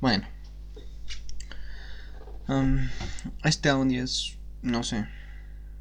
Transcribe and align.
Bueno. 0.00 0.26
este 3.42 3.68
audio 3.68 4.04
es, 4.04 4.38
no 4.62 4.84
sé, 4.84 5.06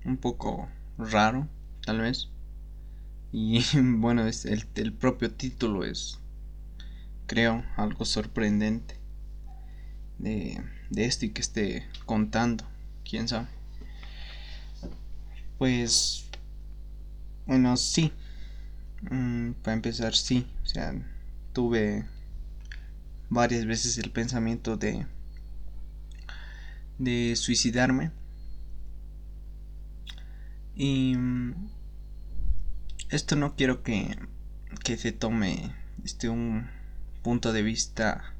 un 0.05 0.17
poco 0.17 0.67
raro, 0.97 1.47
tal 1.85 2.01
vez. 2.01 2.29
Y 3.31 3.63
bueno, 3.75 4.25
es 4.25 4.45
el, 4.45 4.65
el 4.75 4.93
propio 4.93 5.31
título 5.31 5.83
es, 5.83 6.19
creo, 7.27 7.63
algo 7.75 8.05
sorprendente 8.05 8.95
de, 10.17 10.63
de 10.89 11.05
esto 11.05 11.25
y 11.25 11.29
que 11.29 11.41
esté 11.41 11.87
contando, 12.05 12.65
quién 13.07 13.27
sabe. 13.27 13.47
Pues, 15.59 16.25
bueno, 17.45 17.77
sí. 17.77 18.11
Mm, 19.11 19.51
para 19.61 19.75
empezar, 19.75 20.15
sí. 20.15 20.47
O 20.63 20.65
sea, 20.65 20.93
tuve 21.53 22.05
varias 23.29 23.65
veces 23.65 23.97
el 23.97 24.11
pensamiento 24.11 24.77
de 24.77 25.05
de 26.97 27.35
suicidarme. 27.35 28.11
Y 30.75 31.15
mm, 31.15 31.69
esto 33.09 33.35
no 33.35 33.55
quiero 33.55 33.83
que, 33.83 34.17
que 34.83 34.97
se 34.97 35.11
tome 35.11 35.73
este 36.03 36.29
un 36.29 36.69
punto 37.23 37.51
de 37.53 37.63
vista 37.63 38.33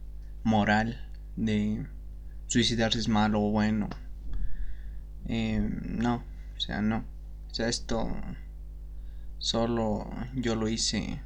moral 0.44 1.09
de 1.36 1.86
suicidarse 2.48 3.00
es 3.00 3.08
malo 3.08 3.42
o 3.42 3.52
bueno. 3.52 3.90
Eh, 5.26 5.59
no 5.81 6.23
o 6.56 6.59
sea 6.59 6.81
no. 6.81 7.04
O 7.50 7.54
sea 7.54 7.70
esto 7.70 8.16
solo 9.40 10.09
yo 10.36 10.56
lo 10.56 10.67
hice 10.67 11.22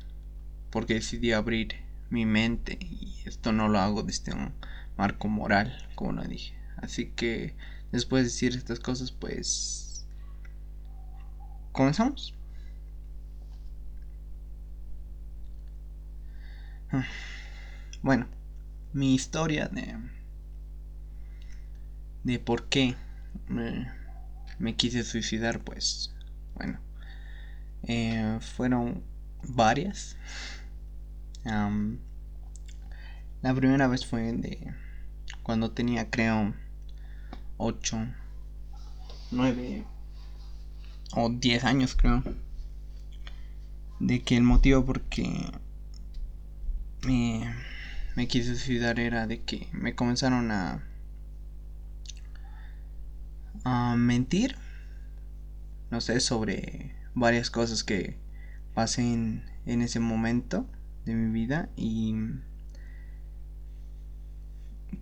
porque 0.70 0.96
decidí 0.96 1.34
abrir 1.34 1.76
mi 2.12 2.26
mente 2.26 2.78
y 2.80 3.24
esto 3.26 3.52
no 3.52 3.68
lo 3.68 3.80
hago 3.80 4.04
desde 4.04 4.34
un 4.34 4.54
marco 4.98 5.27
moral, 5.27 5.88
como 5.96 6.12
lo 6.13 6.24
dije. 6.24 6.54
Así 6.77 7.08
que 7.08 7.55
después 7.91 8.24
de 8.24 8.30
decir 8.30 8.55
estas 8.55 8.80
cosas, 8.80 9.12
pues 9.12 10.05
comenzamos. 11.72 12.35
Ah, 16.91 17.05
bueno, 18.04 18.28
mi 18.94 19.16
historia 19.16 19.68
de 19.68 19.98
de 22.24 22.40
por 22.40 22.68
qué 22.70 22.96
me, 23.48 24.76
quise 24.76 25.04
suicidar, 25.04 25.60
pues 25.62 26.13
bueno, 26.55 26.80
eh, 27.84 28.38
fueron 28.41 29.04
varias. 29.44 30.18
La 33.42 33.56
primera 33.56 33.88
vez 33.88 34.06
fue 34.06 34.32
de 34.34 34.72
cuando 35.42 35.72
tenía 35.72 36.12
creo 36.12 36.54
8, 37.58 38.08
9 39.32 39.84
o 41.14 41.30
10 41.30 41.64
años 41.64 41.96
creo. 41.96 42.24
De 44.00 44.22
que 44.22 44.38
el 44.38 44.44
motivo 44.44 44.86
por 44.86 45.02
qué 45.02 45.52
me, 47.04 47.52
me 48.16 48.28
quise 48.28 48.56
suicidar 48.56 49.00
era 49.00 49.26
de 49.26 49.42
que 49.42 49.68
me 49.72 49.96
comenzaron 49.96 50.52
a, 50.52 50.84
a 53.64 53.96
mentir. 53.96 54.56
No 55.90 56.00
sé, 56.00 56.20
sobre 56.20 56.96
varias 57.16 57.50
cosas 57.50 57.84
que 57.84 58.20
pasé 58.76 59.02
en, 59.02 59.44
en 59.66 59.82
ese 59.82 60.00
momento 60.00 60.70
de 61.06 61.16
mi 61.16 61.32
vida 61.32 61.70
y 61.76 62.16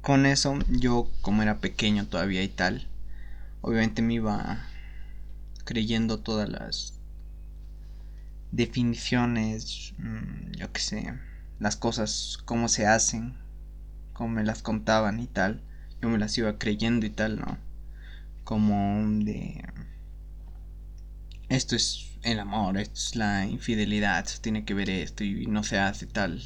con 0.02 0.26
eso 0.26 0.58
yo 0.70 1.10
como 1.22 1.44
era 1.44 1.60
pequeño 1.60 2.08
todavía 2.08 2.44
y 2.44 2.48
tal, 2.48 2.88
obviamente 3.62 4.02
me 4.02 4.16
iba 4.16 4.66
creyendo 5.66 6.20
todas 6.20 6.50
las 6.50 6.94
definiciones, 8.52 9.94
mm, 9.98 10.52
yo 10.58 10.72
que 10.72 10.82
sé, 10.82 11.14
las 11.60 11.76
cosas, 11.76 12.40
cómo 12.46 12.70
se 12.70 12.88
hacen, 12.88 13.36
cómo 14.14 14.30
me 14.36 14.44
las 14.44 14.62
contaban 14.62 15.20
y 15.20 15.28
tal, 15.28 15.62
yo 16.02 16.10
me 16.10 16.18
las 16.18 16.38
iba 16.38 16.58
creyendo 16.58 17.06
y 17.06 17.10
tal, 17.10 17.40
¿no? 17.40 17.58
Como 18.44 19.06
de... 19.24 19.64
Esto 21.50 21.76
es 21.76 22.12
el 22.24 22.40
amor, 22.40 22.78
esto 22.78 22.96
es 22.96 23.16
la 23.16 23.46
infidelidad, 23.46 24.26
tiene 24.42 24.66
que 24.66 24.74
ver 24.74 24.90
esto 24.90 25.24
y 25.24 25.48
no 25.48 25.64
se 25.64 25.80
hace 25.80 26.06
tal, 26.06 26.42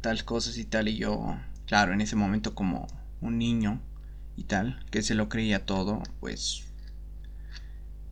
tal 0.00 0.24
cosas 0.24 0.58
y 0.58 0.64
tal 0.64 0.88
y 0.88 0.96
yo 0.96 1.36
claro, 1.72 1.94
en 1.94 2.02
ese 2.02 2.16
momento 2.16 2.54
como 2.54 2.86
un 3.22 3.38
niño 3.38 3.80
y 4.36 4.44
tal, 4.44 4.84
que 4.90 5.00
se 5.00 5.14
lo 5.14 5.30
creía 5.30 5.64
todo, 5.64 6.02
pues, 6.20 6.66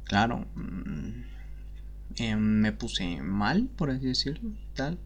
claro, 0.04 0.46
mm, 0.54 1.24
eh, 2.16 2.36
me 2.36 2.72
puse 2.72 3.20
mal, 3.20 3.68
por 3.76 3.90
así 3.90 4.06
decirlo, 4.06 4.52
tal. 4.72 4.98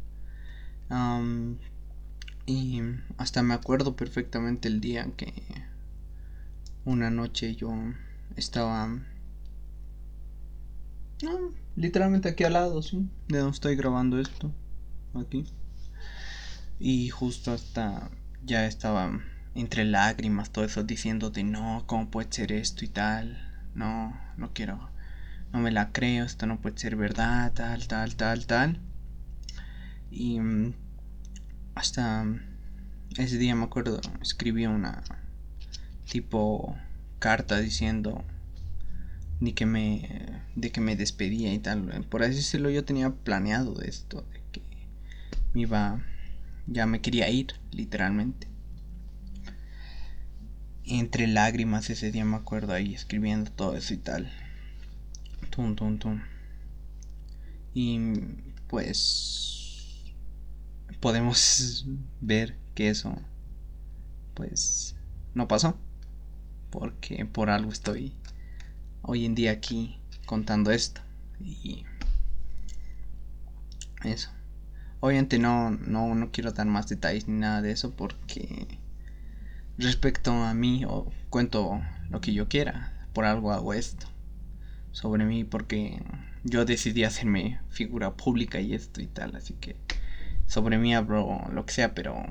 y 2.46 2.80
hasta 3.16 3.42
me 3.42 3.54
acuerdo 3.54 3.96
perfectamente 3.96 4.68
el 4.68 4.80
día 4.80 5.10
que 5.16 5.32
una 6.84 7.10
noche 7.10 7.56
yo 7.56 7.74
estaba 8.36 9.00
literalmente 11.74 12.28
aquí 12.28 12.44
al 12.44 12.52
lado, 12.52 12.82
sí, 12.82 13.08
de 13.26 13.38
donde 13.38 13.52
estoy 13.52 13.74
grabando 13.74 14.20
esto, 14.20 14.52
aquí. 15.14 15.44
Y 16.78 17.08
justo 17.08 17.50
hasta 17.50 18.10
ya 18.44 18.66
estaba 18.66 19.20
entre 19.54 19.84
lágrimas, 19.84 20.50
todo 20.50 20.64
eso, 20.64 20.82
diciéndote, 20.82 21.44
no, 21.44 21.84
¿cómo 21.86 22.10
puede 22.10 22.28
ser 22.30 22.52
esto 22.52 22.84
y 22.84 22.88
tal? 22.88 23.38
No, 23.74 24.18
no 24.36 24.52
quiero, 24.52 24.90
no 25.52 25.60
me 25.60 25.70
la 25.70 25.92
creo, 25.92 26.24
esto 26.24 26.46
no 26.46 26.60
puede 26.60 26.78
ser 26.78 26.96
verdad, 26.96 27.52
tal, 27.52 27.86
tal, 27.86 28.16
tal, 28.16 28.46
tal. 28.46 28.80
Y 30.10 30.40
mm, 30.40 30.74
hasta 31.74 32.24
ese 33.16 33.38
día 33.38 33.54
me 33.54 33.64
acuerdo, 33.64 34.00
escribí 34.20 34.66
una 34.66 35.02
tipo 36.10 36.76
carta 37.18 37.58
diciendo 37.58 38.24
ni 39.40 39.52
que 39.52 39.66
me 39.66 40.42
de 40.54 40.70
que 40.70 40.80
me 40.80 40.96
despedía 40.96 41.52
y 41.52 41.58
tal. 41.58 42.04
Por 42.08 42.22
así 42.22 42.36
decirlo, 42.36 42.70
yo 42.70 42.84
tenía 42.84 43.10
planeado 43.10 43.80
esto 43.82 44.22
de 44.32 44.42
que 44.52 44.62
me 45.52 45.62
iba 45.62 46.00
ya 46.66 46.86
me 46.86 47.00
quería 47.00 47.28
ir, 47.28 47.54
literalmente. 47.70 48.48
Entre 50.84 51.26
lágrimas 51.26 51.88
ese 51.90 52.10
día 52.10 52.24
me 52.24 52.36
acuerdo 52.36 52.72
ahí 52.72 52.94
escribiendo 52.94 53.50
todo 53.50 53.76
eso 53.76 53.94
y 53.94 53.98
tal. 53.98 54.30
Tum, 55.50 55.74
tum, 55.76 55.98
tum. 55.98 56.20
Y 57.72 57.98
pues 58.68 60.04
podemos 61.00 61.86
ver 62.20 62.56
que 62.74 62.90
eso 62.90 63.16
pues 64.34 64.96
no 65.34 65.48
pasó. 65.48 65.78
Porque 66.70 67.24
por 67.24 67.50
algo 67.50 67.70
estoy 67.70 68.12
hoy 69.02 69.24
en 69.24 69.34
día 69.34 69.52
aquí 69.52 70.00
contando 70.26 70.70
esto. 70.70 71.00
Y 71.40 71.84
eso. 74.04 74.33
Obviamente 75.04 75.38
no, 75.38 75.68
no, 75.68 76.14
no 76.14 76.30
quiero 76.32 76.52
dar 76.52 76.66
más 76.66 76.88
detalles 76.88 77.28
ni 77.28 77.38
nada 77.38 77.60
de 77.60 77.72
eso 77.72 77.94
porque 77.94 78.78
respecto 79.76 80.32
a 80.32 80.54
mí 80.54 80.86
o 80.88 81.12
cuento 81.28 81.82
lo 82.08 82.22
que 82.22 82.32
yo 82.32 82.48
quiera. 82.48 83.06
Por 83.12 83.26
algo 83.26 83.52
hago 83.52 83.74
esto 83.74 84.06
sobre 84.92 85.26
mí 85.26 85.44
porque 85.44 86.02
yo 86.42 86.64
decidí 86.64 87.04
hacerme 87.04 87.60
figura 87.68 88.14
pública 88.14 88.62
y 88.62 88.72
esto 88.72 89.02
y 89.02 89.06
tal. 89.06 89.36
Así 89.36 89.52
que 89.52 89.76
sobre 90.46 90.78
mí 90.78 90.94
hablo 90.94 91.38
lo 91.52 91.66
que 91.66 91.74
sea, 91.74 91.94
pero 91.94 92.24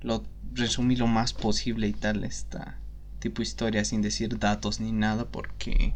lo 0.00 0.24
resumí 0.54 0.96
lo 0.96 1.08
más 1.08 1.34
posible 1.34 1.88
y 1.88 1.92
tal 1.92 2.24
esta 2.24 2.78
tipo 3.18 3.42
de 3.42 3.48
historia 3.48 3.84
sin 3.84 4.00
decir 4.00 4.38
datos 4.38 4.80
ni 4.80 4.92
nada 4.92 5.26
porque 5.26 5.92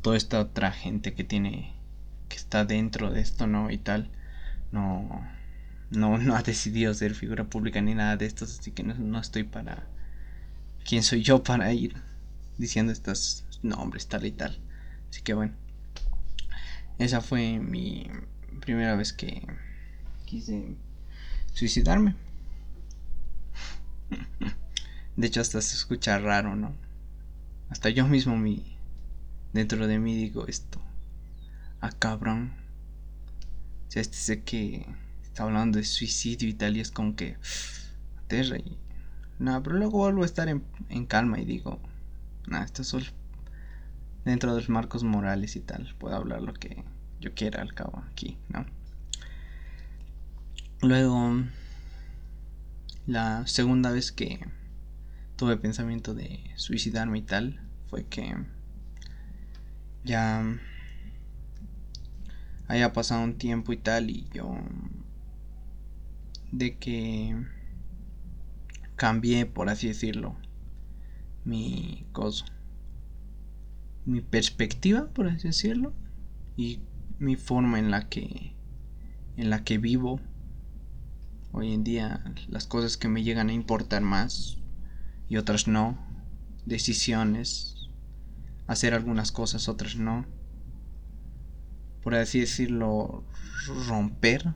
toda 0.00 0.16
esta 0.16 0.38
otra 0.38 0.70
gente 0.70 1.14
que 1.14 1.24
tiene 1.24 1.74
que 2.28 2.36
está 2.36 2.64
dentro 2.64 3.10
de 3.10 3.20
esto 3.20 3.48
no 3.48 3.72
y 3.72 3.78
tal 3.78 4.12
no, 4.72 5.26
no, 5.90 6.18
no 6.18 6.36
ha 6.36 6.42
decidido 6.42 6.94
ser 6.94 7.14
figura 7.14 7.44
pública 7.44 7.80
ni 7.80 7.94
nada 7.94 8.16
de 8.16 8.26
esto, 8.26 8.44
así 8.44 8.70
que 8.72 8.82
no, 8.82 9.20
estoy 9.20 9.44
para... 9.44 9.86
¿Quién 10.84 11.02
soy 11.02 11.22
yo 11.22 11.42
para 11.42 11.72
ir 11.72 11.94
diciendo 12.56 12.92
estos 12.92 13.44
nombres 13.62 14.06
tal 14.06 14.24
y 14.24 14.32
tal? 14.32 14.58
Así 15.10 15.22
que 15.22 15.34
bueno, 15.34 15.52
esa 16.98 17.20
fue 17.20 17.58
mi 17.58 18.10
primera 18.60 18.96
vez 18.96 19.12
que 19.12 19.46
quise 20.24 20.76
suicidarme. 21.52 22.14
De 25.16 25.26
hecho, 25.26 25.40
hasta 25.40 25.60
se 25.60 25.74
escucha 25.74 26.18
raro, 26.18 26.54
¿no? 26.56 26.72
Hasta 27.70 27.90
yo 27.90 28.06
mismo 28.06 28.36
mi 28.36 28.76
dentro 29.52 29.86
de 29.86 29.98
mí 29.98 30.14
digo 30.14 30.46
esto. 30.46 30.80
Ah, 31.80 31.90
cabrón. 31.90 32.52
O 33.88 33.90
sea, 33.90 34.02
este 34.02 34.16
sé 34.16 34.42
que 34.42 34.86
está 35.22 35.44
hablando 35.44 35.78
de 35.78 35.84
suicidio 35.84 36.48
y 36.48 36.54
tal, 36.54 36.76
y 36.76 36.80
es 36.80 36.90
como 36.90 37.16
que 37.16 37.36
aterra 38.18 38.58
y 38.58 38.76
No, 39.38 39.62
pero 39.62 39.76
luego 39.76 39.98
vuelvo 39.98 40.22
a 40.22 40.26
estar 40.26 40.48
en, 40.48 40.62
en 40.88 41.06
calma 41.06 41.40
y 41.40 41.44
digo, 41.44 41.80
nada, 42.46 42.64
esto 42.64 42.82
es 42.82 43.12
dentro 44.24 44.54
de 44.54 44.60
los 44.60 44.68
marcos 44.68 45.04
morales 45.04 45.56
y 45.56 45.60
tal. 45.60 45.94
Puedo 45.98 46.16
hablar 46.16 46.42
lo 46.42 46.52
que 46.52 46.84
yo 47.20 47.34
quiera 47.34 47.62
al 47.62 47.74
cabo 47.74 48.04
aquí, 48.10 48.36
¿no? 48.48 48.66
Luego, 50.82 51.42
la 53.06 53.46
segunda 53.46 53.90
vez 53.90 54.12
que 54.12 54.38
tuve 55.36 55.56
pensamiento 55.56 56.14
de 56.14 56.52
suicidarme 56.56 57.18
y 57.18 57.22
tal 57.22 57.60
fue 57.88 58.04
que 58.04 58.36
ya 60.04 60.44
haya 62.68 62.92
pasado 62.92 63.24
un 63.24 63.36
tiempo 63.36 63.72
y 63.72 63.78
tal 63.78 64.10
y 64.10 64.28
yo 64.32 64.56
de 66.52 66.78
que 66.78 67.36
cambié 68.96 69.46
por 69.46 69.68
así 69.68 69.88
decirlo 69.88 70.36
mi 71.44 72.06
coso 72.12 72.44
mi 74.06 74.20
perspectiva 74.20 75.06
por 75.08 75.28
así 75.28 75.48
decirlo 75.48 75.92
y 76.56 76.80
mi 77.18 77.36
forma 77.36 77.78
en 77.78 77.90
la 77.90 78.08
que 78.08 78.54
en 79.36 79.50
la 79.50 79.64
que 79.64 79.78
vivo 79.78 80.20
hoy 81.52 81.72
en 81.72 81.84
día. 81.84 82.22
Las 82.48 82.66
cosas 82.66 82.96
que 82.96 83.08
me 83.08 83.22
llegan 83.22 83.48
a 83.48 83.52
importar 83.52 84.02
más 84.02 84.58
y 85.28 85.36
otras 85.36 85.68
no. 85.68 85.98
Decisiones 86.66 87.88
hacer 88.66 88.92
algunas 88.92 89.32
cosas 89.32 89.68
otras 89.68 89.96
no 89.96 90.26
por 92.08 92.14
así 92.14 92.40
decirlo 92.40 93.22
romper 93.86 94.54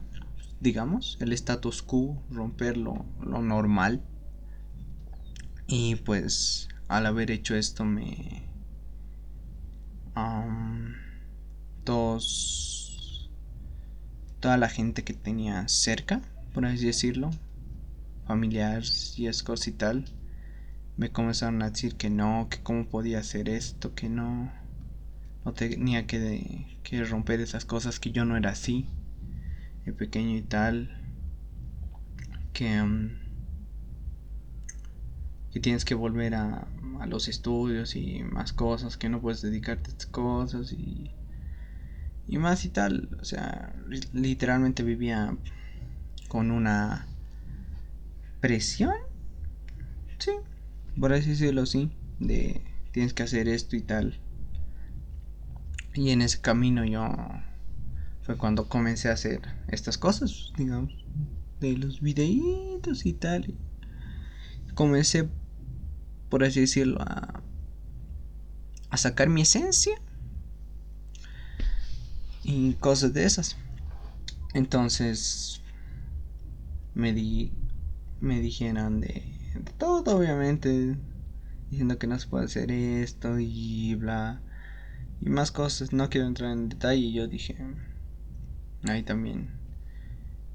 digamos 0.59 1.19
el 1.19 1.31
status 1.33 1.83
quo 1.83 2.19
romper 2.31 2.77
lo, 2.77 3.05
normal. 3.19 4.01
Y 5.67 5.97
pues 5.97 6.67
al 6.87 7.05
haber 7.05 7.29
hecho 7.29 7.53
esto 7.53 7.85
me 7.85 8.49
todos 11.83 13.29
toda 14.39 14.57
la 14.57 14.67
gente 14.67 15.03
que 15.03 15.13
tenía 15.13 15.67
cerca 15.67 16.23
por 16.55 16.65
así 16.65 16.87
decirlo 16.87 17.29
familiares 18.25 19.13
y 19.19 19.27
escos 19.27 19.67
y 19.67 19.73
tal 19.73 20.05
me 20.97 21.11
comenzaron 21.11 21.61
a 21.61 21.69
decir 21.69 21.97
que 21.97 22.09
no 22.09 22.47
que 22.49 22.63
cómo 22.63 22.87
podía 22.87 23.19
hacer 23.19 23.47
esto 23.47 23.93
que 23.93 24.09
no 24.09 24.62
no 25.45 25.53
tenía 25.53 26.07
que, 26.07 26.79
que 26.83 27.03
romper 27.03 27.39
esas 27.39 27.65
cosas 27.65 27.99
que 27.99 28.11
yo 28.11 28.25
no 28.25 28.37
era 28.37 28.51
así 28.51 28.87
de 29.85 29.93
pequeño 29.93 30.37
y 30.37 30.41
tal 30.41 30.89
que 32.53 32.81
que 35.53 35.59
tienes 35.59 35.85
que 35.85 35.93
volver 35.93 36.33
a, 36.33 36.67
a 36.99 37.05
los 37.05 37.27
estudios 37.27 37.95
y 37.95 38.23
más 38.23 38.53
cosas, 38.53 38.97
que 38.97 39.07
no 39.07 39.21
puedes 39.21 39.43
dedicarte 39.43 39.91
a 39.91 39.93
estas 39.93 40.07
cosas 40.07 40.73
y, 40.73 41.11
y 42.27 42.39
más 42.39 42.65
y 42.65 42.69
tal. 42.69 43.15
O 43.21 43.25
sea, 43.25 43.75
literalmente 44.13 44.81
vivía 44.81 45.37
con 46.27 46.49
una 46.49 47.05
presión, 48.41 48.95
sí, 50.17 50.31
por 50.99 51.13
así 51.13 51.29
decirlo, 51.29 51.67
sí, 51.67 51.91
de 52.19 52.61
tienes 52.91 53.13
que 53.13 53.21
hacer 53.21 53.47
esto 53.47 53.75
y 53.75 53.81
tal. 53.81 54.19
Y 55.93 56.09
en 56.09 56.21
ese 56.21 56.41
camino 56.41 56.85
yo 56.85 57.07
fue 58.23 58.37
cuando 58.37 58.67
comencé 58.67 59.09
a 59.09 59.13
hacer 59.13 59.41
estas 59.67 59.97
cosas, 59.97 60.51
digamos, 60.57 60.93
de 61.59 61.77
los 61.77 62.01
videitos 62.01 63.05
y 63.05 63.13
tal. 63.13 63.53
Comencé 64.73 65.29
por 66.33 66.43
así 66.43 66.61
decirlo, 66.61 66.99
a, 66.99 67.43
a 68.89 68.97
sacar 68.97 69.29
mi 69.29 69.41
esencia 69.43 69.93
y 72.43 72.73
cosas 72.73 73.13
de 73.13 73.25
esas. 73.25 73.55
Entonces 74.55 75.61
me 76.95 77.13
di 77.13 77.51
me 78.19 78.39
dijeron 78.39 78.99
de, 78.99 79.23
todo 79.77 80.17
obviamente 80.17 80.97
diciendo 81.69 81.99
que 81.99 82.07
no 82.07 82.17
se 82.17 82.27
puede 82.27 82.45
hacer 82.45 82.71
esto 82.71 83.37
y 83.37 83.93
bla 83.93 84.41
y 85.25 85.29
más 85.29 85.51
cosas 85.51 85.93
no 85.93 86.09
quiero 86.09 86.27
entrar 86.27 86.51
en 86.51 86.69
detalle 86.69 87.01
y 87.01 87.13
yo 87.13 87.27
dije 87.27 87.55
ahí 88.87 89.03
también 89.03 89.49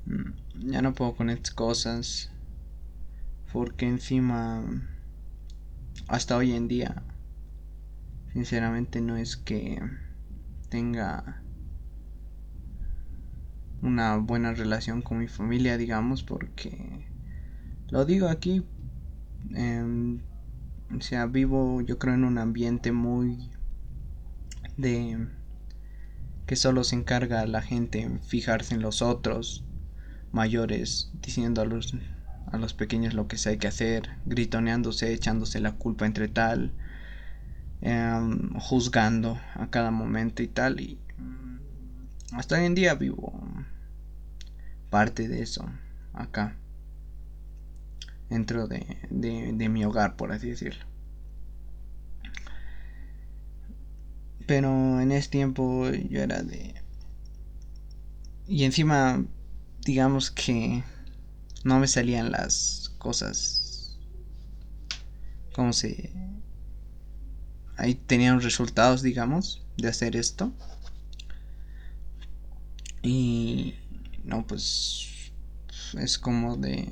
mm, 0.07 0.71
ya 0.71 0.83
no 0.83 0.95
puedo 0.95 1.15
con 1.17 1.31
estas 1.31 1.55
cosas 1.55 2.31
porque 3.53 3.87
encima 3.87 4.65
hasta 6.09 6.39
hoy 6.39 6.53
en 6.53 6.69
día, 6.69 7.03
sinceramente 8.33 9.01
no 9.01 9.17
es 9.17 9.37
que 9.37 9.79
tenga 10.71 11.43
una 13.83 14.17
buena 14.17 14.55
relación 14.55 15.03
con 15.03 15.19
mi 15.19 15.29
familia, 15.29 15.77
digamos, 15.77 16.23
porque 16.23 17.07
lo 17.91 18.07
digo 18.07 18.29
aquí, 18.29 18.65
em, 19.55 20.23
o 20.97 21.01
sea, 21.01 21.27
vivo 21.27 21.83
yo 21.83 21.99
creo 21.99 22.15
en 22.15 22.25
un 22.25 22.39
ambiente 22.39 22.91
muy 22.91 23.51
de 24.79 25.29
que 26.47 26.57
solo 26.57 26.83
se 26.85 26.97
encarga 26.97 27.47
la 27.47 27.61
gente 27.61 28.01
en 28.01 28.23
fijarse 28.23 28.75
en 28.75 28.81
los 28.81 29.03
otros 29.03 29.65
mayores, 30.33 31.11
diciendo 31.21 31.61
a 31.61 31.67
los 31.67 31.95
a 32.51 32.57
los 32.57 32.73
pequeños 32.73 33.13
lo 33.13 33.29
que 33.29 33.37
se 33.37 33.51
hay 33.51 33.59
que 33.59 33.69
hacer, 33.69 34.09
gritoneándose, 34.25 35.13
echándose 35.13 35.61
la 35.61 35.73
culpa 35.73 36.07
entre 36.07 36.29
tal, 36.29 36.73
em, 37.83 38.55
juzgando 38.55 39.39
a 39.55 39.69
cada 39.69 39.91
momento 39.91 40.43
y 40.43 40.49
tal. 40.49 40.81
Y 40.81 40.99
hasta 42.33 42.57
hoy 42.57 42.65
en 42.65 42.75
día 42.75 42.95
vivo 42.95 43.39
parte 44.89 45.29
de 45.29 45.43
eso 45.43 45.69
acá, 46.15 46.57
dentro 48.31 48.67
de, 48.67 48.99
de 49.11 49.69
mi 49.69 49.85
hogar, 49.85 50.17
por 50.17 50.33
así 50.33 50.49
decirlo. 50.49 50.88
Pero 54.49 54.99
en 54.99 55.13
ese 55.13 55.29
tiempo 55.29 55.91
yo 55.91 56.23
era 56.23 56.43
de... 56.43 56.75
Y 58.47 58.65
encima, 58.65 59.23
digamos 59.85 60.31
que 60.31 60.83
no 61.65 61.79
me 61.79 61.87
salían 61.87 62.33
las 62.33 62.95
cosas 62.97 63.99
como 65.53 65.73
se 65.75 66.11
ahí 67.77 67.95
tenían 67.95 68.41
resultados 68.41 69.03
digamos 69.03 69.67
de 69.77 69.89
hacer 69.89 70.17
esto. 70.17 70.51
Y 73.03 73.75
no 74.25 74.47
pues 74.47 75.31
es 75.99 76.19
como 76.19 76.57
de 76.57 76.91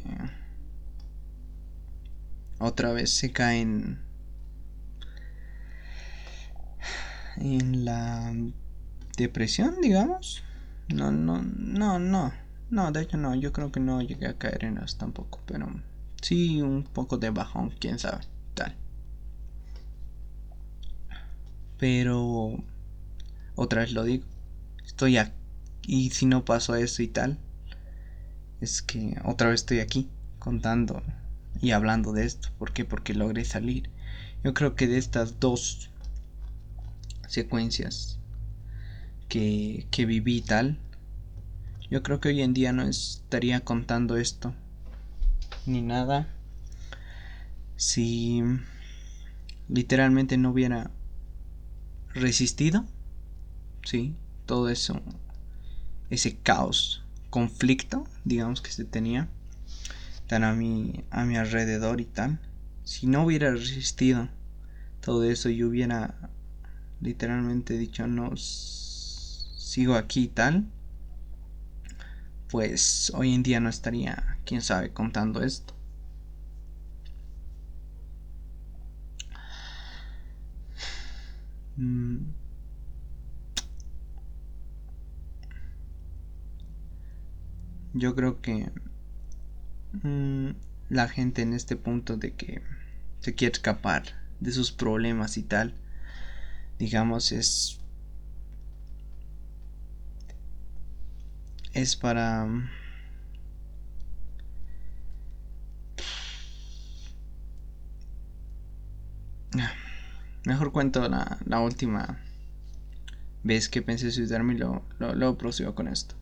otra 2.58 2.92
vez 2.92 3.12
se 3.12 3.32
caen 3.32 4.05
en 7.38 7.84
la 7.84 8.32
depresión 9.16 9.80
digamos 9.80 10.42
no 10.88 11.10
no 11.10 11.42
no 11.42 11.98
no 11.98 12.32
no, 12.68 12.90
de 12.90 13.02
hecho 13.02 13.16
no, 13.16 13.34
yo 13.34 13.52
creo 13.52 13.70
que 13.70 13.80
no 13.80 14.02
llegué 14.02 14.26
a 14.26 14.36
caer 14.38 14.64
en 14.64 14.78
eso 14.78 14.96
tampoco, 14.98 15.40
pero 15.46 15.68
sí 16.20 16.60
un 16.62 16.82
poco 16.82 17.16
de 17.16 17.30
bajón, 17.30 17.70
quién 17.78 17.98
sabe, 17.98 18.24
tal. 18.54 18.74
Pero 21.78 22.56
otra 23.54 23.82
vez 23.82 23.92
lo 23.92 24.02
digo, 24.02 24.24
estoy 24.84 25.18
aquí 25.18 25.32
y 25.86 26.10
si 26.10 26.26
no 26.26 26.44
pasó 26.44 26.74
eso 26.74 27.02
y 27.02 27.08
tal, 27.08 27.38
es 28.60 28.82
que 28.82 29.16
otra 29.24 29.50
vez 29.50 29.60
estoy 29.60 29.78
aquí 29.78 30.08
contando 30.40 31.02
y 31.60 31.70
hablando 31.70 32.12
de 32.12 32.24
esto, 32.24 32.48
¿por 32.58 32.72
qué? 32.72 32.84
Porque 32.84 33.14
logré 33.14 33.44
salir. 33.44 33.90
Yo 34.42 34.54
creo 34.54 34.74
que 34.74 34.88
de 34.88 34.98
estas 34.98 35.38
dos 35.38 35.90
secuencias 37.28 38.18
que, 39.28 39.86
que 39.90 40.06
viví 40.06 40.40
tal, 40.40 40.78
yo 41.90 42.02
creo 42.02 42.20
que 42.20 42.28
hoy 42.28 42.42
en 42.42 42.54
día 42.54 42.72
no 42.72 42.82
estaría 42.82 43.60
contando 43.60 44.16
esto 44.16 44.54
ni 45.66 45.82
nada 45.82 46.28
si 47.76 48.42
literalmente 49.68 50.36
no 50.36 50.50
hubiera 50.50 50.90
resistido, 52.14 52.84
sí, 53.84 54.14
todo 54.46 54.68
eso, 54.68 55.02
ese 56.10 56.36
caos, 56.36 57.04
conflicto, 57.30 58.04
digamos 58.24 58.62
que 58.62 58.70
se 58.70 58.84
tenía 58.84 59.28
tan 60.26 60.44
a 60.44 60.54
mi, 60.54 61.04
a 61.10 61.24
mi 61.24 61.36
alrededor 61.36 62.00
y 62.00 62.06
tal, 62.06 62.40
si 62.84 63.06
no 63.06 63.24
hubiera 63.24 63.50
resistido 63.50 64.28
todo 65.00 65.24
eso 65.24 65.50
y 65.50 65.62
hubiera 65.62 66.30
literalmente 67.00 67.76
dicho 67.76 68.06
no 68.06 68.36
sigo 68.36 69.94
aquí 69.94 70.24
y 70.24 70.28
tal, 70.28 70.66
pues 72.48 73.12
hoy 73.14 73.34
en 73.34 73.42
día 73.42 73.60
no 73.60 73.68
estaría, 73.68 74.38
quién 74.44 74.62
sabe, 74.62 74.90
contando 74.92 75.42
esto. 75.42 75.74
Mm. 81.76 82.18
Yo 87.92 88.14
creo 88.14 88.40
que 88.40 88.70
mm, 90.02 90.50
la 90.90 91.08
gente 91.08 91.42
en 91.42 91.52
este 91.54 91.76
punto 91.76 92.16
de 92.16 92.32
que 92.34 92.62
se 93.20 93.34
quiere 93.34 93.52
escapar 93.52 94.04
de 94.40 94.52
sus 94.52 94.72
problemas 94.72 95.38
y 95.38 95.42
tal, 95.42 95.74
digamos, 96.78 97.32
es 97.32 97.78
es 101.72 101.96
para 101.96 102.46
Mejor 110.46 110.70
cuento 110.70 111.08
la, 111.08 111.38
la 111.44 111.60
última 111.60 112.20
vez 113.42 113.68
que 113.68 113.82
pensé 113.82 114.10
suicidarme 114.10 114.54
y 114.54 114.58
luego, 114.58 114.84
lo, 114.98 115.38
prosigo 115.38 115.74
con 115.74 115.88
esto. 115.88 116.14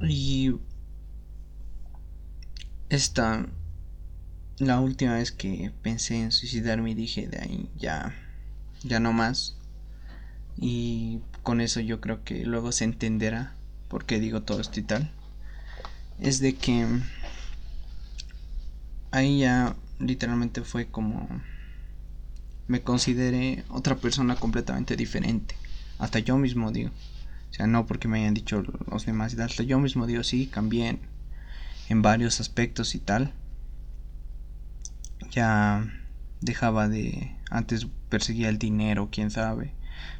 Y 0.00 0.54
esta, 2.88 3.46
la 4.58 4.80
última 4.80 5.14
vez 5.14 5.32
que 5.32 5.72
pensé 5.82 6.22
en 6.22 6.32
suicidarme 6.32 6.94
dije 6.94 7.28
de 7.28 7.38
ahí 7.38 7.70
ya, 7.76 8.14
ya 8.82 9.00
no 9.00 9.12
más. 9.12 9.56
Y 10.56 11.20
con 11.42 11.60
eso 11.60 11.80
yo 11.80 12.00
creo 12.00 12.24
que 12.24 12.44
luego 12.44 12.72
se 12.72 12.84
entenderá 12.84 13.54
por 13.88 14.04
qué 14.04 14.20
digo 14.20 14.42
todo 14.42 14.60
esto 14.60 14.80
y 14.80 14.82
tal. 14.82 15.10
Es 16.20 16.40
de 16.40 16.56
que 16.56 16.86
ahí 19.10 19.40
ya 19.40 19.76
literalmente 19.98 20.62
fue 20.62 20.86
como 20.86 21.28
me 22.68 22.82
consideré 22.82 23.64
otra 23.70 23.96
persona 23.96 24.36
completamente 24.36 24.94
diferente. 24.94 25.56
Hasta 25.98 26.18
yo 26.20 26.36
mismo 26.36 26.70
digo. 26.70 26.90
O 27.50 27.54
sea, 27.54 27.66
no 27.66 27.86
porque 27.86 28.08
me 28.08 28.20
hayan 28.20 28.34
dicho 28.34 28.62
los 28.90 29.06
demás 29.06 29.34
y. 29.34 29.40
Hasta 29.40 29.62
yo 29.62 29.80
mismo 29.80 30.06
digo, 30.06 30.22
sí, 30.22 30.46
cambié 30.46 30.98
en, 31.88 32.02
varios 32.02 32.40
aspectos 32.40 32.94
y 32.94 32.98
tal. 32.98 33.32
Ya 35.30 35.86
dejaba 36.40 36.88
de... 36.88 37.36
Antes 37.50 37.86
perseguía 38.08 38.48
el 38.48 38.58
dinero, 38.58 39.08
quién 39.10 39.30
sabe. 39.30 39.74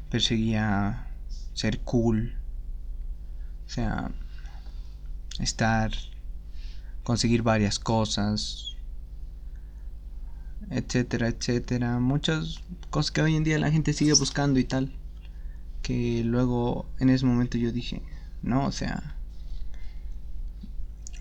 Perseguía 0.09 1.07
ser 1.53 1.79
cool. 1.81 2.35
O 3.65 3.69
sea, 3.69 4.11
estar... 5.39 5.91
Conseguir 7.03 7.41
varias 7.41 7.79
cosas 7.79 8.69
etcétera, 10.69 11.27
etcétera. 11.29 11.99
Muchas 11.99 12.59
cosas 12.89 13.11
que 13.11 13.21
hoy 13.21 13.35
en 13.35 13.43
día 13.43 13.59
la 13.59 13.71
gente 13.71 13.93
sigue 13.93 14.13
buscando 14.13 14.59
y 14.59 14.63
tal. 14.63 14.93
Que 15.81 16.23
luego 16.23 16.85
en 16.99 17.09
ese 17.09 17.25
momento 17.25 17.57
yo 17.57 17.71
dije, 17.71 18.01
no, 18.41 18.65
o 18.65 18.71
sea, 18.71 19.15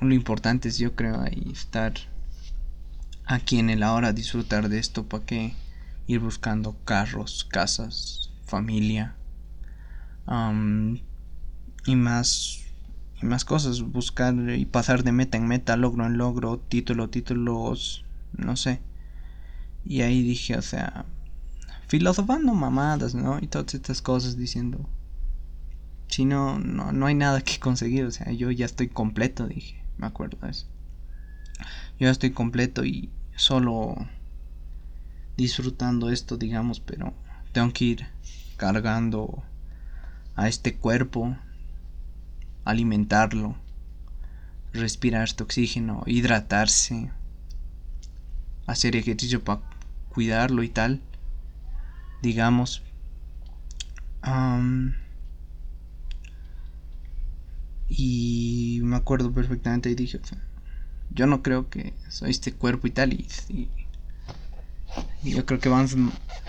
lo 0.01 0.15
importante 0.15 0.69
es 0.69 0.79
yo 0.79 0.95
creo 0.95 1.21
ahí 1.21 1.51
estar 1.53 1.95
aquí 3.29 3.59
en 3.59 3.71
el 3.71 3.83
ahora, 3.83 4.13
disfrutar 4.13 4.69
de 4.69 4.79
esto, 4.79 5.07
¿para 5.07 5.25
qué 5.25 5.55
ir 6.07 6.19
buscando 6.19 6.77
carros, 6.85 7.47
casas, 7.49 8.33
familia? 8.45 9.15
y 11.87 11.97
más 11.97 12.61
y 13.23 13.27
más 13.27 13.47
cosas, 13.47 13.81
buscar 13.81 14.35
y 14.35 14.67
pasar 14.67 15.03
de 15.03 15.13
meta 15.13 15.39
en 15.39 15.47
meta, 15.47 15.77
logro 15.77 16.05
en 16.07 16.19
logro, 16.19 16.59
título, 16.59 17.09
títulos, 17.09 18.05
no 18.37 18.57
sé. 18.57 18.81
Y 19.85 20.03
ahí 20.03 20.23
dije, 20.23 20.57
o 20.57 20.63
sea, 20.63 21.07
filosofando 21.87 22.53
mamadas, 22.53 23.15
¿no? 23.15 23.39
Y 23.41 23.47
todas 23.47 23.75
estas 23.75 24.03
cosas 24.03 24.37
diciendo, 24.37 24.87
si 26.09 26.27
no, 26.27 26.59
no, 26.59 26.93
no 26.93 27.07
hay 27.07 27.15
nada 27.15 27.41
que 27.41 27.59
conseguir, 27.59 28.05
o 28.05 28.11
sea, 28.11 28.31
yo 28.33 28.51
ya 28.51 28.67
estoy 28.67 28.89
completo, 28.89 29.49
dije, 29.49 29.83
me 29.97 30.07
acuerdo 30.07 30.39
de 30.43 30.51
eso. 30.51 30.67
Yo 31.99 32.05
ya 32.07 32.11
estoy 32.11 32.31
completo 32.31 32.85
y 32.85 33.11
solo 33.39 33.95
disfrutando 35.37 36.11
esto, 36.11 36.37
digamos, 36.37 36.81
pero 36.81 37.15
tengo 37.53 37.73
que 37.73 37.85
ir 37.85 38.07
cargando 38.57 39.45
a 40.35 40.49
este 40.49 40.77
cuerpo, 40.77 41.37
alimentarlo, 42.65 43.55
respirar 44.73 45.23
este 45.23 45.45
oxígeno, 45.45 46.03
hidratarse, 46.07 47.13
hacer 48.67 48.97
ejercicio 48.97 49.45
para 49.45 49.63
cuidarlo 50.09 50.65
y 50.65 50.69
tal, 50.69 51.01
digamos. 52.21 52.83
y 57.89 58.81
me 58.83 58.97
acuerdo 58.97 59.33
perfectamente 59.33 59.91
y 59.91 59.95
dije, 59.95 60.21
yo 61.11 61.27
no 61.27 61.43
creo 61.43 61.69
que 61.69 61.95
soy 62.09 62.31
este 62.31 62.53
cuerpo 62.53 62.87
y 62.87 62.91
tal, 62.91 63.13
y, 63.13 63.69
yo 65.23 65.45
creo 65.45 65.59
que 65.59 65.69
vamos 65.69 65.97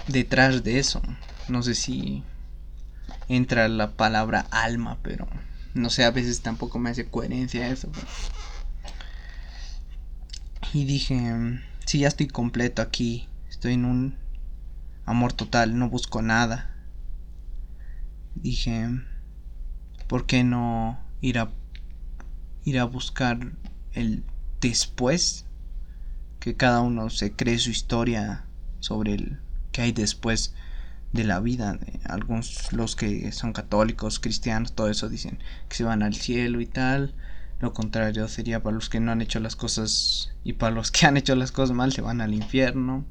detrás 0.07 0.63
de 0.63 0.79
eso. 0.79 1.01
No 1.47 1.63
sé 1.63 1.73
si 1.73 2.23
entra 3.27 3.67
la 3.67 3.91
palabra 3.91 4.45
alma, 4.51 4.97
pero 5.01 5.27
no 5.73 5.89
sé, 5.89 6.03
a 6.03 6.11
veces 6.11 6.41
tampoco 6.41 6.77
me 6.79 6.91
hace 6.91 7.05
coherencia 7.05 7.67
eso. 7.67 7.89
Y 10.71 10.85
dije, 10.85 11.59
si 11.85 11.99
ya 11.99 12.07
estoy 12.07 12.27
completo 12.27 12.81
aquí, 12.81 13.29
Estoy 13.59 13.73
en 13.73 13.83
un 13.83 14.15
amor 15.05 15.33
total, 15.33 15.77
no 15.77 15.89
busco 15.89 16.21
nada. 16.21 16.73
Dije, 18.35 18.87
¿por 20.07 20.25
qué 20.27 20.45
no 20.45 20.97
ir 21.19 21.39
a 21.39 21.49
ir 22.63 22.79
a 22.79 22.85
buscar 22.85 23.51
el 23.91 24.23
después? 24.61 25.45
Que 26.39 26.55
cada 26.55 26.81
uno 26.81 27.09
se 27.09 27.33
cree 27.33 27.57
su 27.59 27.69
historia 27.69 28.45
sobre 28.79 29.13
el 29.13 29.39
que 29.71 29.81
hay 29.81 29.91
después 29.91 30.53
de 31.13 31.23
la 31.23 31.39
vida. 31.39 31.77
Algunos, 32.05 32.71
los 32.71 32.95
que 32.95 33.31
son 33.31 33.53
católicos, 33.53 34.19
cristianos, 34.19 34.73
todo 34.73 34.89
eso 34.89 35.09
dicen 35.09 35.39
que 35.67 35.75
se 35.75 35.83
van 35.83 36.03
al 36.03 36.15
cielo 36.15 36.61
y 36.61 36.65
tal. 36.65 37.13
Lo 37.59 37.73
contrario 37.73 38.27
sería 38.27 38.63
para 38.63 38.75
los 38.75 38.89
que 38.89 38.99
no 38.99 39.11
han 39.11 39.21
hecho 39.21 39.39
las 39.39 39.55
cosas 39.55 40.31
y 40.43 40.53
para 40.53 40.73
los 40.73 40.91
que 40.91 41.05
han 41.05 41.17
hecho 41.17 41.35
las 41.35 41.51
cosas 41.51 41.75
mal 41.75 41.91
se 41.91 42.01
van 42.01 42.21
al 42.21 42.33
infierno 42.33 43.05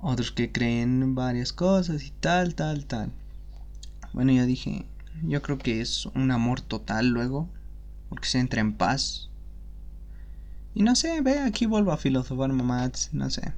otros 0.00 0.30
que 0.30 0.52
creen 0.52 1.14
varias 1.14 1.52
cosas 1.52 2.04
y 2.04 2.10
tal, 2.10 2.54
tal, 2.54 2.86
tal. 2.86 3.10
Bueno, 4.12 4.32
ya 4.32 4.46
dije, 4.46 4.86
yo 5.22 5.42
creo 5.42 5.58
que 5.58 5.80
es 5.80 6.06
un 6.06 6.30
amor 6.30 6.60
total 6.60 7.08
luego, 7.08 7.48
porque 8.08 8.28
se 8.28 8.38
entra 8.38 8.60
en 8.60 8.74
paz. 8.74 9.30
Y 10.74 10.82
no 10.82 10.94
sé, 10.94 11.20
ve, 11.22 11.40
aquí 11.40 11.66
vuelvo 11.66 11.92
a 11.92 11.96
filosofar 11.96 12.52
mamás, 12.52 13.10
no 13.12 13.30
sé. 13.30 13.52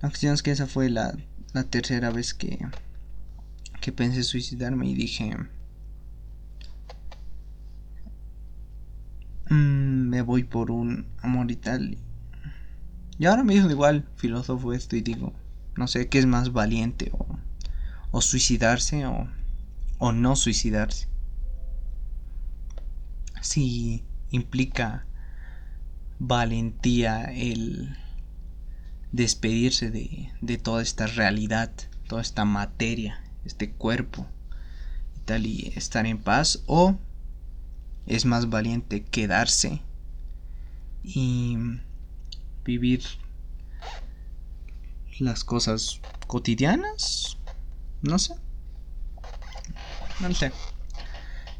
La 0.00 0.08
cuestión 0.08 0.34
es 0.34 0.42
que 0.42 0.50
esa 0.50 0.66
fue 0.66 0.90
la, 0.90 1.16
la 1.52 1.64
tercera 1.64 2.10
vez 2.10 2.34
que, 2.34 2.66
que 3.80 3.92
pensé 3.92 4.22
suicidarme 4.22 4.88
y 4.88 4.94
dije... 4.94 5.36
Mm, 9.48 10.08
me 10.08 10.22
voy 10.22 10.44
por 10.44 10.70
un 10.70 11.06
amor 11.20 11.50
y 11.50 11.56
tal. 11.56 11.98
Y 13.18 13.26
ahora 13.26 13.44
me 13.44 13.54
dijo 13.54 13.70
igual, 13.70 14.08
filósofo 14.16 14.72
esto, 14.72 14.96
y 14.96 15.02
digo, 15.02 15.32
no 15.76 15.86
sé 15.88 16.08
qué 16.08 16.18
es 16.18 16.26
más 16.26 16.52
valiente, 16.52 17.12
o, 18.10 18.20
suicidarse 18.20 19.06
o, 19.06 19.28
o 19.98 20.12
no 20.12 20.36
suicidarse. 20.36 21.08
Si 23.40 24.04
implica 24.30 25.06
valentía 26.24 27.24
el 27.24 27.96
despedirse 29.10 29.90
de, 29.90 30.30
de 30.40 30.56
toda 30.56 30.80
esta 30.80 31.08
realidad, 31.08 31.72
toda 32.06 32.22
esta 32.22 32.44
materia, 32.44 33.24
este 33.44 33.72
cuerpo 33.72 34.28
y 35.16 35.20
tal, 35.24 35.46
y 35.46 35.72
estar 35.74 36.06
en 36.06 36.18
paz, 36.18 36.62
o 36.66 36.96
es 38.06 38.24
más 38.24 38.50
valiente 38.50 39.02
quedarse 39.02 39.82
y 41.02 41.58
vivir 42.64 43.02
las 45.18 45.42
cosas 45.42 46.00
cotidianas. 46.28 47.36
No 48.00 48.20
sé. 48.20 48.36
No 50.20 50.32
sé. 50.32 50.52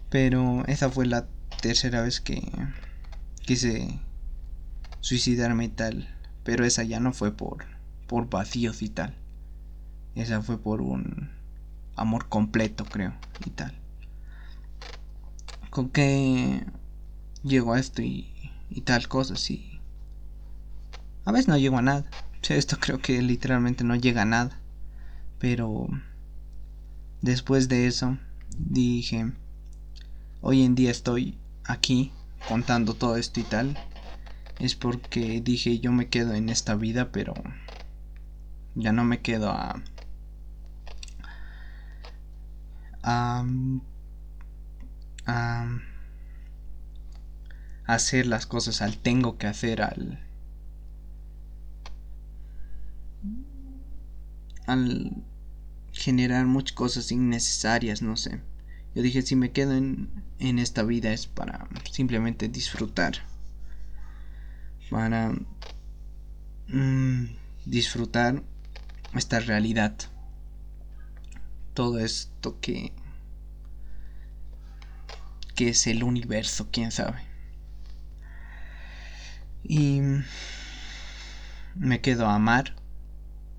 Pero 0.09 0.65
esa 0.67 0.89
fue 0.89 1.07
la 1.07 1.27
tercera 1.61 2.03
vez 2.03 2.21
que 2.21 2.49
quise 3.45 3.99
suicidarme 5.03 5.67
y 5.67 5.69
tal. 5.69 6.09
Pero 6.45 6.65
esa 6.65 6.83
ya 6.83 6.99
no 6.99 7.13
fue 7.13 7.33
por, 7.37 7.67
por 8.07 8.31
vacíos 8.31 8.81
y 8.81 8.89
tal. 8.89 9.15
Esa 10.15 10.41
fue 10.41 10.57
por 10.57 10.81
un 10.81 11.31
amor 11.95 12.31
completo, 12.31 12.91
creo, 12.91 13.15
y 13.45 13.51
tal. 13.51 13.75
Con 15.69 15.91
que 15.91 16.65
llegó 17.43 17.75
a 17.75 17.81
esto 17.81 18.01
y, 18.01 18.33
y 18.71 18.81
tal 18.81 19.09
cosas 19.09 19.51
y 19.51 19.73
a 21.25 21.31
veces 21.31 21.49
no 21.49 21.57
llego 21.57 21.79
a 21.79 21.83
nada. 21.83 22.05
esto 22.49 22.79
creo 22.81 23.01
que 23.01 23.23
literalmente 23.23 23.85
no 23.85 23.95
llega 23.95 24.23
a 24.23 24.27
nada. 24.27 24.59
Pero 25.39 25.89
después 27.21 27.69
de 27.69 27.87
eso 27.87 28.19
dije, 28.59 29.33
hoy 30.41 30.63
en 30.63 30.75
día 30.75 30.91
estoy 30.91 31.39
aquí 31.65 32.13
contando 32.45 32.95
todo 32.95 33.17
esto 33.17 33.41
y 33.41 33.45
tal, 33.45 33.77
es 34.63 34.77
porque 34.77 35.41
dije 35.41 35.81
yo 35.81 35.91
me 35.91 36.09
quedo 36.09 36.35
en 36.35 36.49
esta 36.49 36.77
vida, 36.77 37.11
pero 37.11 37.35
ya 38.77 38.93
no 38.93 39.03
me 39.05 39.21
quedo 39.21 39.51
a... 39.51 39.83
a, 43.03 43.45
a 45.27 45.79
hacer 47.87 48.27
las 48.27 48.47
cosas 48.47 48.81
al 48.83 48.97
tengo 48.99 49.37
que 49.37 49.49
hacer 49.49 49.83
al 49.83 50.21
al 54.67 55.25
generar 55.93 56.47
muchas 56.47 56.77
cosas 56.77 57.11
innecesarias 57.11 58.01
no 58.01 58.17
sé. 58.17 58.41
Yo 58.95 59.03
dije 59.03 59.23
si 59.23 59.35
me 59.35 59.51
quedo 59.51 59.75
en, 59.75 60.09
en 60.39 60.61
esta 60.61 60.85
vida 60.85 61.13
es 61.13 61.27
para 61.27 61.67
simplemente 61.91 62.49
disfrutar 62.49 63.32
para 64.93 65.33
mm, 66.69 67.25
disfrutar 67.65 68.43
esta 69.15 69.41
realidad 69.41 69.95
todo 71.73 71.99
esto 71.99 72.61
que 72.61 72.93
que 75.55 75.71
es 75.71 75.87
el 75.87 76.05
universo 76.05 76.69
quién 76.71 76.91
sabe 76.93 77.23
y 79.65 80.03
me 81.75 82.01
quedo 82.03 82.27
a 82.27 82.35
amar. 82.35 82.75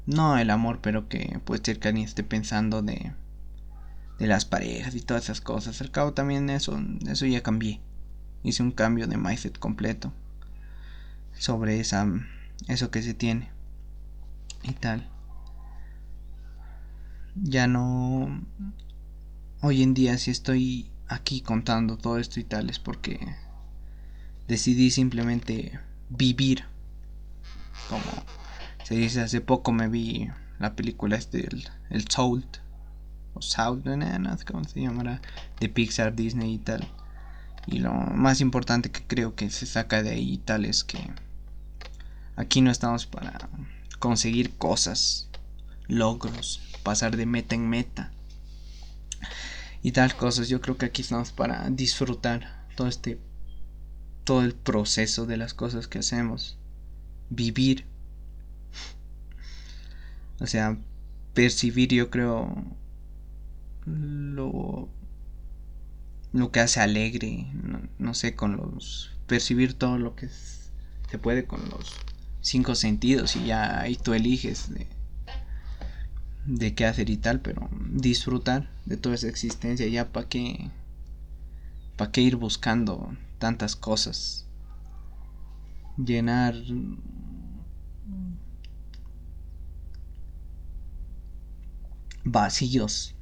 No 0.06 0.38
el 0.38 0.50
amor, 0.50 0.80
pero 0.82 1.08
que 1.08 1.40
que 1.80 1.88
alguien 1.88 2.06
esté 2.06 2.24
pensando 2.24 2.82
de, 2.82 3.14
de 4.20 4.28
las 4.28 4.44
parejas 4.44 4.96
y 4.96 5.02
todas 5.02 5.24
esas 5.24 5.40
cosas. 5.40 5.80
Al 5.80 5.92
cabo 5.92 6.14
también 6.14 6.50
eso, 6.50 6.78
eso 7.08 7.26
ya 7.26 7.42
cambié. 7.42 7.80
Hice 8.44 8.62
un 8.62 8.72
cambio 8.72 9.08
de 9.08 9.16
mindset 9.16 9.58
completo 9.58 10.12
sobre 11.38 11.80
esa, 11.80 12.08
eso 12.68 12.92
que 12.92 13.02
se 13.02 13.14
tiene 13.14 13.50
y 14.64 14.74
tal. 14.74 15.10
Ya 17.36 17.68
no... 17.68 18.42
Hoy 19.62 19.82
en 19.82 19.94
día 19.94 20.18
si 20.18 20.32
estoy 20.32 20.92
aquí 21.08 21.42
contando 21.42 21.98
todo 21.98 22.18
esto 22.18 22.40
y 22.40 22.44
tal 22.44 22.70
es 22.70 22.80
porque 22.80 23.20
decidí 24.48 24.92
simplemente 24.92 25.80
vivir. 26.10 26.66
Como 27.90 28.04
se 28.84 28.96
dice, 28.96 29.22
hace 29.22 29.42
poco 29.42 29.72
me 29.72 29.88
vi 29.88 30.30
la 30.60 30.76
película 30.76 31.16
este, 31.16 31.48
el, 31.48 31.68
el 31.90 32.06
o 33.36 33.42
Soul, 33.42 33.84
no 33.84 34.38
sé 34.38 34.46
cómo 34.46 34.64
se 34.64 34.82
llamará, 34.82 35.22
de 35.60 35.70
Pixar, 35.70 36.16
Disney 36.16 36.54
y 36.54 36.58
tal. 36.60 36.88
Y 37.66 37.80
lo 37.80 37.94
más 37.94 38.42
importante 38.42 38.92
que 38.92 39.04
creo 39.04 39.36
que 39.36 39.50
se 39.50 39.66
saca 39.66 40.04
de 40.04 40.12
ahí 40.12 40.34
y 40.34 40.38
tal 40.38 40.66
es 40.66 40.84
que 40.84 41.00
aquí 42.36 42.62
no 42.62 42.72
estamos 42.72 43.06
para 43.06 43.50
conseguir 44.00 44.56
cosas, 44.58 45.30
logros, 45.88 46.62
pasar 46.84 47.16
de 47.16 47.26
meta 47.26 47.56
en 47.56 47.70
meta 47.70 48.12
y 49.82 49.92
tal 49.92 50.16
cosas. 50.16 50.50
Yo 50.50 50.62
creo 50.62 50.78
que 50.78 50.86
aquí 50.86 51.02
estamos 51.02 51.32
para 51.32 51.70
disfrutar 51.70 52.66
todo 52.76 52.88
este 52.88 53.20
todo 54.24 54.42
el 54.42 54.54
proceso 54.54 55.26
de 55.26 55.38
las 55.38 55.54
cosas 55.54 55.88
que 55.88 56.00
hacemos. 56.00 56.58
Vivir. 57.30 57.86
O 60.40 60.48
sea, 60.48 60.78
percibir 61.34 61.90
yo 61.94 62.10
creo 62.10 62.64
lo 63.86 64.90
lo 66.32 66.52
que 66.52 66.62
hace 66.62 66.80
alegre, 66.80 67.48
no, 68.00 68.14
sé, 68.16 68.36
con 68.36 68.58
los 68.58 69.12
percibir 69.28 69.76
todo 69.76 70.00
lo 70.00 70.16
que 70.16 70.28
se 70.30 71.20
puede 71.20 71.46
con 71.46 71.62
los 71.70 71.94
cinco 72.44 72.76
sentidos 72.76 73.36
y 73.36 73.48
ya 73.48 73.80
ahí 73.82 73.96
tú 73.96 74.14
eliges 74.14 74.72
de, 74.72 74.86
de 76.46 76.76
qué 76.76 76.86
hacer 76.86 77.10
y 77.10 77.18
tal, 77.18 77.40
pero 77.40 77.68
disfrutar 77.90 78.70
de 78.86 78.98
toda 78.98 79.16
esa 79.16 79.30
existencia 79.30 79.88
ya 79.88 80.12
para 80.12 80.28
qué 80.28 80.70
para 81.98 82.12
qué 82.12 82.22
ir 82.22 82.36
buscando 82.36 83.16
tantas 83.40 83.76
cosas. 83.76 84.46
Llenar 85.98 86.56
vacíos 92.24 93.16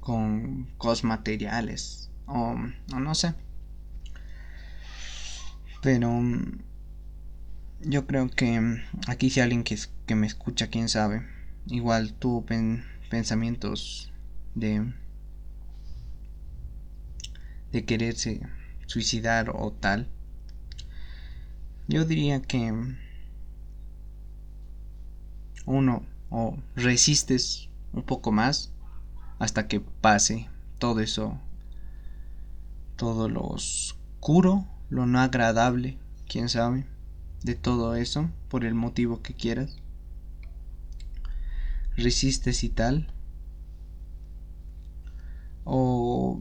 con 0.00 0.68
cosas 0.76 1.04
materiales 1.04 2.10
o, 2.26 2.56
no 2.98 3.14
sé. 3.14 3.34
Pero 5.82 6.20
yo 7.80 8.06
creo 8.06 8.28
que 8.28 8.82
aquí 9.06 9.30
si 9.30 9.40
alguien 9.40 9.64
que, 9.64 9.78
que 10.06 10.14
me 10.14 10.26
escucha, 10.26 10.68
quién 10.68 10.88
sabe, 10.88 11.26
igual 11.66 12.14
tuvo 12.14 12.44
pensamientos 13.10 14.12
de 14.54 14.92
de 17.72 17.84
quererse 17.84 18.40
suicidar 18.86 19.50
o 19.50 19.72
tal, 19.72 20.08
yo 21.88 22.04
diría 22.04 22.40
que 22.40 22.72
uno 25.66 26.06
o 26.30 26.56
resistes 26.74 27.68
un 27.92 28.02
poco 28.02 28.32
más 28.32 28.72
hasta 29.38 29.68
que 29.68 29.80
pase 29.80 30.48
todo 30.78 31.00
eso, 31.00 31.38
todo 32.96 33.28
lo 33.28 33.42
oscuro, 33.42 34.66
lo 34.88 35.06
no 35.06 35.20
agradable, 35.20 35.98
quién 36.28 36.48
sabe, 36.48 36.86
de 37.42 37.54
todo 37.54 37.94
eso, 37.96 38.30
por 38.48 38.64
el 38.64 38.74
motivo 38.74 39.22
que 39.22 39.34
quieras. 39.34 39.76
Resistes 41.96 42.64
y 42.64 42.68
tal. 42.68 43.08
O 45.64 46.40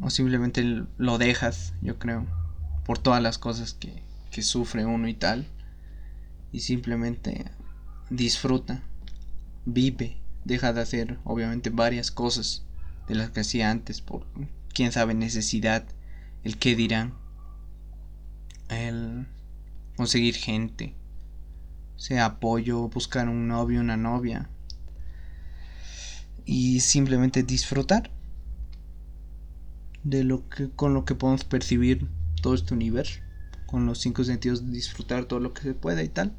o 0.00 0.10
simplemente 0.10 0.84
lo 0.96 1.18
dejas, 1.18 1.74
yo 1.82 1.98
creo, 1.98 2.26
por 2.84 2.98
todas 2.98 3.22
las 3.22 3.38
cosas 3.38 3.74
que, 3.74 4.02
que 4.30 4.42
sufre 4.42 4.86
uno 4.86 5.08
y 5.08 5.14
tal, 5.14 5.46
y 6.52 6.60
simplemente 6.60 7.44
disfruta, 8.08 8.82
vive, 9.72 10.18
deja 10.44 10.72
de 10.72 10.80
hacer 10.80 11.18
obviamente 11.24 11.70
varias 11.70 12.10
cosas 12.10 12.64
de 13.08 13.14
las 13.14 13.30
que 13.30 13.40
hacía 13.40 13.70
antes 13.70 14.00
por 14.00 14.26
quién 14.72 14.92
sabe 14.92 15.14
necesidad, 15.14 15.84
el 16.44 16.58
qué 16.58 16.76
dirán, 16.76 17.14
el 18.68 19.26
conseguir 19.96 20.34
gente, 20.34 20.94
sea 21.96 22.24
apoyo, 22.24 22.88
buscar 22.88 23.28
un 23.28 23.48
novio, 23.48 23.80
una 23.80 23.96
novia 23.96 24.48
y 26.44 26.80
simplemente 26.80 27.42
disfrutar 27.42 28.10
de 30.02 30.24
lo 30.24 30.48
que 30.48 30.70
con 30.70 30.94
lo 30.94 31.04
que 31.04 31.14
podemos 31.14 31.44
percibir 31.44 32.08
todo 32.40 32.54
este 32.54 32.72
universo 32.72 33.20
con 33.66 33.86
los 33.86 34.00
cinco 34.00 34.24
sentidos 34.24 34.72
disfrutar 34.72 35.26
todo 35.26 35.40
lo 35.40 35.52
que 35.52 35.62
se 35.62 35.74
pueda 35.74 36.02
y 36.02 36.08
tal 36.08 36.34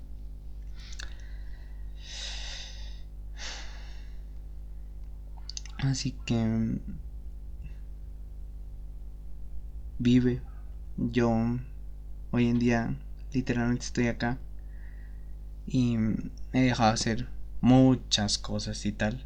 así 5.84 6.12
que 6.26 6.80
vive 10.00 10.42
yo 10.98 11.32
hoy 12.32 12.48
en 12.48 12.60
día 12.60 12.96
literalmente 13.34 13.86
estoy 13.86 14.08
acá 14.08 14.38
y 15.68 15.98
he 16.54 16.62
dejado 16.62 16.94
hacer 16.94 17.28
muchas 17.62 18.38
cosas 18.38 18.86
y 18.86 18.92
tal 18.92 19.26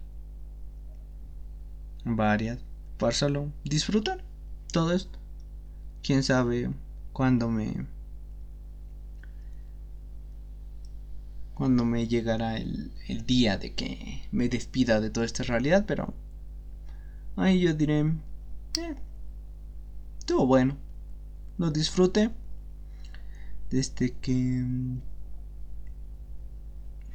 varias 2.03 2.59
para 2.97 3.13
solo 3.13 3.51
disfrutar 3.63 4.23
todo 4.71 4.93
esto. 4.93 5.19
Quién 6.03 6.23
sabe 6.23 6.69
cuándo 7.13 7.49
me. 7.49 7.87
cuando 11.55 11.85
me 11.85 12.05
llegará 12.05 12.57
el, 12.57 12.91
el 13.07 13.25
día 13.25 13.57
de 13.57 13.73
que 13.73 14.27
me 14.31 14.49
despida 14.49 14.99
de 14.99 15.09
toda 15.09 15.25
esta 15.25 15.43
realidad, 15.43 15.85
pero. 15.87 16.13
Ahí 17.35 17.59
yo 17.59 17.73
diré. 17.73 17.99
Eh, 17.99 18.95
estuvo 20.19 20.45
bueno. 20.45 20.77
Lo 21.57 21.71
disfruté. 21.71 22.31
Desde 23.69 24.11
que. 24.13 24.63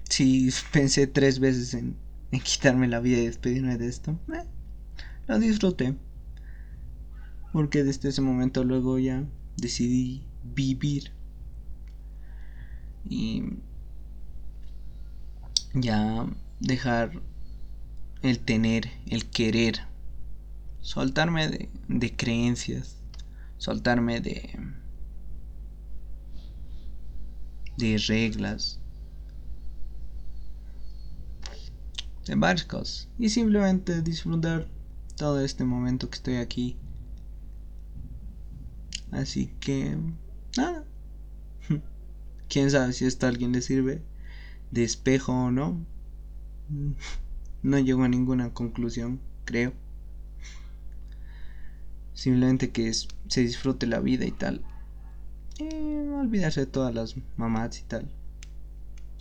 Si 0.08 0.50
pensé 0.72 1.06
tres 1.06 1.38
veces 1.38 1.74
en, 1.74 1.96
en 2.30 2.40
quitarme 2.40 2.88
la 2.88 3.00
vida 3.00 3.18
y 3.18 3.26
despedirme 3.26 3.78
de 3.78 3.88
esto. 3.88 4.18
Eh, 4.32 4.44
lo 5.26 5.38
disfruté. 5.38 5.96
Porque 7.52 7.82
desde 7.82 8.08
ese 8.10 8.22
momento 8.22 8.64
luego 8.64 8.98
ya 8.98 9.24
decidí 9.56 10.24
vivir 10.44 11.12
y 13.04 13.42
ya 15.74 16.26
dejar 16.60 17.12
el 18.22 18.38
tener, 18.38 18.90
el 19.06 19.28
querer, 19.28 19.80
soltarme 20.80 21.48
de, 21.48 21.68
de 21.88 22.16
creencias, 22.16 22.96
soltarme 23.58 24.20
de, 24.20 24.58
de 27.76 27.98
reglas, 27.98 28.78
de 32.26 32.34
varias 32.34 33.08
y 33.18 33.28
simplemente 33.28 34.02
disfrutar 34.02 34.68
todo 35.16 35.40
este 35.40 35.64
momento 35.64 36.08
que 36.08 36.16
estoy 36.16 36.36
aquí. 36.36 36.76
Así 39.10 39.48
que, 39.60 39.98
nada. 40.56 40.84
Quién 42.48 42.70
sabe 42.70 42.92
si 42.92 43.04
esto 43.04 43.26
a 43.26 43.28
alguien 43.28 43.52
le 43.52 43.60
sirve 43.60 44.02
de 44.70 44.84
espejo 44.84 45.32
o 45.32 45.50
no. 45.50 45.84
No 47.62 47.78
llego 47.78 48.04
a 48.04 48.08
ninguna 48.08 48.54
conclusión, 48.54 49.20
creo. 49.44 49.74
Simplemente 52.20 52.70
que 52.70 52.92
se 52.92 53.40
disfrute 53.40 53.86
la 53.86 53.98
vida 53.98 54.26
y 54.26 54.30
tal. 54.30 54.60
Y 55.58 55.64
olvidarse 55.64 56.60
de 56.60 56.66
todas 56.66 56.94
las 56.94 57.14
mamás 57.38 57.80
y 57.80 57.84
tal. 57.84 58.10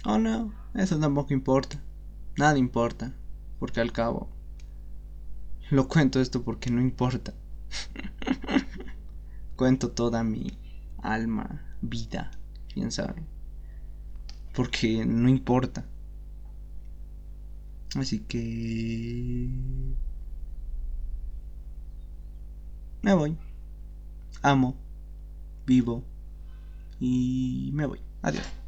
Oh 0.03 0.17
no, 0.17 0.53
eso 0.73 0.99
tampoco 0.99 1.33
importa. 1.33 1.81
Nada 2.35 2.57
importa. 2.57 3.13
Porque 3.57 3.79
al 3.79 3.93
cabo. 3.93 4.27
Lo 5.69 5.87
cuento 5.87 6.19
esto 6.19 6.43
porque 6.43 6.71
no 6.71 6.81
importa. 6.81 7.33
cuento 9.55 9.91
toda 9.91 10.25
mi 10.25 10.57
alma, 10.97 11.77
vida, 11.81 12.31
quién 12.73 12.91
sabe. 12.91 13.23
Porque 14.53 15.05
no 15.05 15.29
importa. 15.29 15.85
Así 17.95 18.19
que... 18.19 19.47
Me 23.01 23.13
voy. 23.13 23.37
Amo. 24.41 24.75
Vivo. 25.65 26.03
Y 26.99 27.71
me 27.73 27.85
voy. 27.85 27.99
Adiós. 28.21 28.58